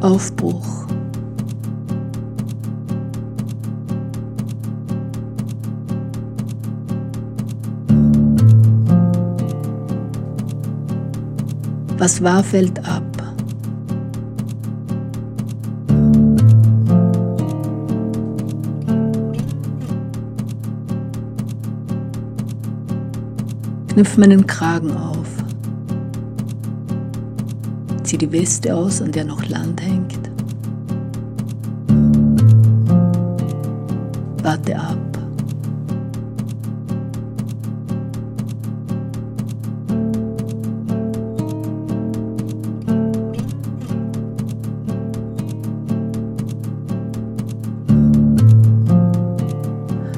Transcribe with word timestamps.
Aufbruch. 0.00 0.86
Was 11.98 12.22
war, 12.22 12.42
fällt 12.42 12.78
ab. 12.88 13.04
Knüpf 23.88 24.16
meinen 24.16 24.46
Kragen 24.46 24.96
auf. 24.96 25.28
Zieh 28.10 28.18
die 28.18 28.32
Weste 28.32 28.74
aus, 28.74 29.00
an 29.00 29.12
der 29.12 29.24
noch 29.24 29.46
Land 29.46 29.80
hängt. 29.80 30.18
Warte 34.42 34.76
ab. 34.76 34.96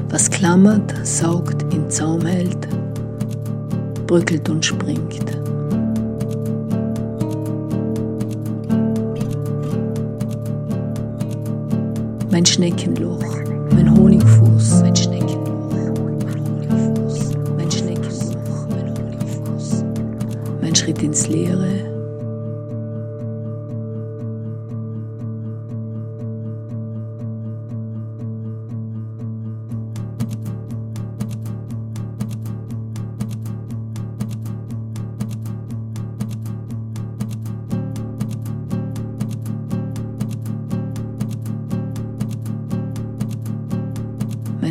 Was 0.08 0.30
klammert, 0.30 0.94
saugt, 1.06 1.62
in 1.74 1.90
Zaum 1.90 2.24
hält, 2.24 2.66
bröckelt 4.06 4.48
und 4.48 4.64
springt. 4.64 5.41
Mein 12.32 12.46
Schneckenloch, 12.46 13.22
mein 13.74 13.94
Honigfuß, 13.94 14.80
mein 14.80 14.96
Schneckenloch, 14.96 15.70
mein 15.70 15.98
Honigfuß, 15.98 17.34
mein 17.58 17.70
Schneckenloch, 17.70 18.68
mein 18.70 18.88
Honigfuß, 18.96 19.84
mein 20.62 20.74
Schritt 20.74 21.02
ins 21.02 21.28
Leere. 21.28 21.91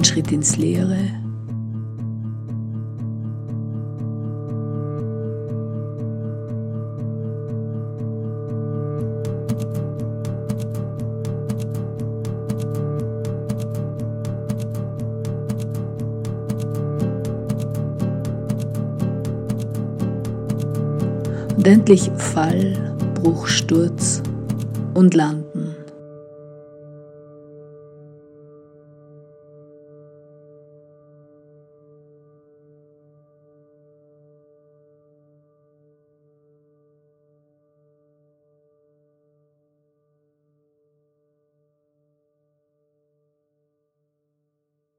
Mein 0.01 0.05
Schritt 0.07 0.31
ins 0.31 0.57
Leere. 0.57 0.97
Und 21.55 21.67
endlich 21.67 22.09
Fall, 22.17 22.73
Bruch, 23.13 23.45
Sturz 23.45 24.23
und 24.95 25.13
Land. 25.13 25.45